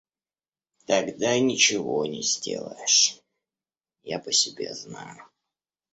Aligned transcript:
Тогда 0.87 1.37
ничего 1.39 2.07
не 2.07 2.23
сделаешь, 2.23 3.19
я 4.01 4.17
по 4.17 4.31
себе 4.31 4.73
знаю. 4.73 5.25